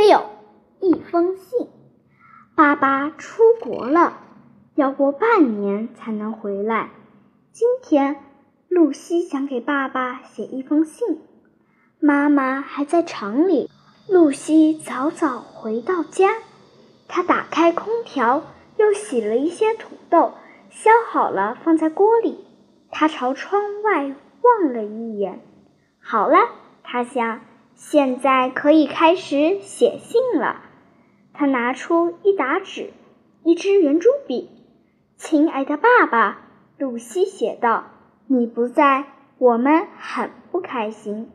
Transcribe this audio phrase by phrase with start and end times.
[0.00, 0.22] 六，
[0.80, 1.68] 一封信。
[2.56, 4.16] 爸爸出国了，
[4.74, 6.88] 要过半年才能回来。
[7.52, 8.16] 今天，
[8.66, 11.20] 露西想给爸爸写一封信。
[11.98, 13.68] 妈妈还在厂里，
[14.08, 16.30] 露西早早回到家。
[17.06, 18.42] 她打开空调，
[18.78, 20.32] 又洗了一些土豆，
[20.70, 22.46] 削好了放在锅里。
[22.90, 25.42] 她朝窗外望了一眼，
[26.00, 26.38] 好了，
[26.82, 27.42] 她想。
[27.80, 30.60] 现在可以开始写信了。
[31.32, 32.92] 他拿出一沓纸，
[33.42, 34.50] 一支圆珠笔。
[35.16, 36.42] 亲爱的爸爸，
[36.76, 37.86] 露西写道
[38.28, 39.06] ：“你不在，
[39.38, 41.32] 我们很不开心。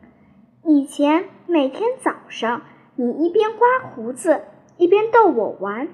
[0.64, 2.62] 以前每天早上，
[2.94, 4.44] 你一边刮胡子，
[4.78, 5.88] 一边逗我玩。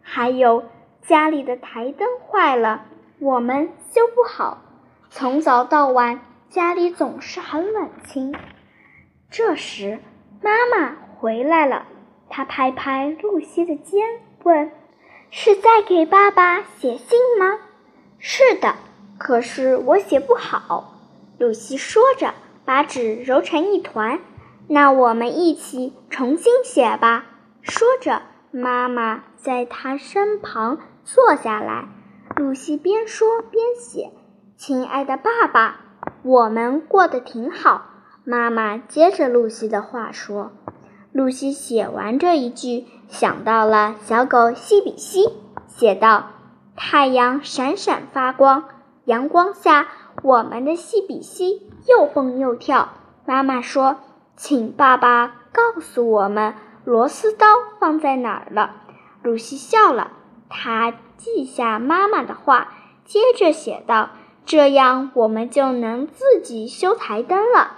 [0.00, 0.62] 还有
[1.02, 2.84] 家里的台灯坏了，
[3.18, 4.62] 我们修不好。
[5.10, 8.32] 从早到晚，家里总是很冷清。”
[9.30, 10.00] 这时，
[10.42, 11.86] 妈妈回来了。
[12.30, 14.06] 她拍拍露西的肩，
[14.42, 14.72] 问
[15.30, 17.58] ：“是在给爸爸写信吗
[18.18, 18.76] ？”“是的，
[19.18, 20.94] 可是我写不好。”
[21.38, 22.32] 露西说着，
[22.64, 24.20] 把纸揉成一团。
[24.66, 27.26] “那我们一起重新写吧。”
[27.60, 31.84] 说着，妈妈在她身旁坐下来。
[32.36, 34.10] 露西边说边写
[34.56, 35.80] ：“亲爱的爸爸，
[36.22, 37.90] 我们过得挺好。”
[38.30, 40.52] 妈妈接着露西的话说
[41.12, 45.32] ：“露西写完这一句，想到了小狗西比西，
[45.66, 46.26] 写道
[46.76, 48.64] ：‘太阳闪闪发光，
[49.06, 49.88] 阳光下，
[50.22, 52.90] 我们的西比西又蹦又跳。’
[53.24, 53.96] 妈妈说
[54.36, 56.52] ：‘请爸爸告诉我们
[56.84, 57.46] 螺丝刀
[57.80, 58.82] 放在哪儿了。’
[59.24, 60.10] 露西笑了，
[60.50, 62.74] 她记下妈妈的话，
[63.06, 64.10] 接着写道
[64.44, 67.76] ：‘这样我们就能自己修台灯了。’”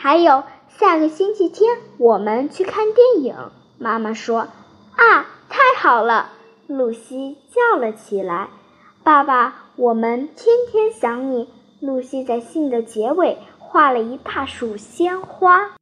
[0.00, 3.50] 还有下个星期天，我们去看电影。
[3.78, 4.46] 妈妈说
[4.94, 6.30] ：“啊，太好了！”
[6.68, 8.48] 露西叫了起来
[9.02, 11.48] ：“爸爸，我们天天想你。”
[11.82, 15.72] 露西在信的结尾画了一大束鲜花。